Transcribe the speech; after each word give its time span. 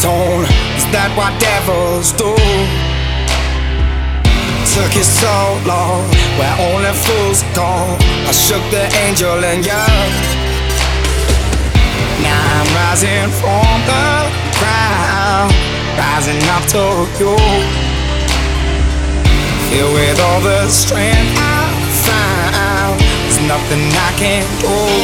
tone. 0.00 0.44
Is 0.76 0.86
that 0.94 1.10
what 1.16 1.32
devils 1.40 2.12
do? 2.12 2.32
Took 4.74 4.92
you 4.96 5.06
so 5.06 5.36
long, 5.66 6.02
where 6.38 6.56
only 6.68 6.92
fools 6.92 7.42
go. 7.54 7.70
I 8.26 8.32
shook 8.32 8.64
the 8.74 8.84
angel 9.06 9.38
and 9.44 9.64
you. 9.64 9.84
Now 12.22 12.42
I'm 12.58 12.68
rising 12.74 13.30
from 13.38 13.76
the 13.86 14.06
ground, 14.58 15.52
rising 15.94 16.42
up 16.50 16.64
to 16.74 16.84
you. 17.20 17.36
Filled 19.70 19.94
with 19.94 20.20
all 20.20 20.40
the 20.40 20.68
strength 20.68 21.34
I 21.38 21.70
found, 22.06 22.98
there's 22.98 23.40
nothing 23.46 23.84
I 23.92 24.10
can't 24.18 24.48
do. 24.60 25.03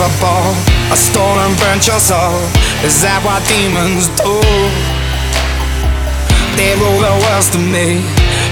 Unforgivable. 0.00 0.54
A 0.92 0.96
stolen 0.96 1.54
burnt 1.58 1.86
your 1.86 1.98
soul. 1.98 2.38
Is 2.84 3.02
that 3.02 3.20
what 3.24 3.42
demons 3.46 4.08
do? 4.18 4.38
They 6.56 6.74
rule 6.74 6.98
the 6.98 7.14
world 7.22 7.46
to 7.54 7.58
me, 7.58 8.02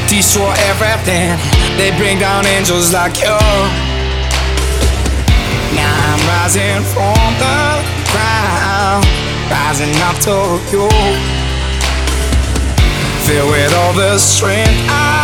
destroy 0.06 0.54
everything. 0.70 1.34
They 1.76 1.90
bring 1.98 2.18
down 2.18 2.46
angels 2.46 2.92
like 2.92 3.18
you. 3.18 3.38
Now 5.74 5.94
I'm 6.10 6.22
rising 6.30 6.82
from 6.94 7.30
the 7.42 7.58
ground, 8.14 9.06
rising 9.50 9.94
up 10.06 10.16
to 10.26 10.60
you. 10.70 10.88
Filled 13.26 13.50
with 13.50 13.74
all 13.74 13.92
the 13.92 14.18
strength 14.18 14.70
I. 14.88 15.15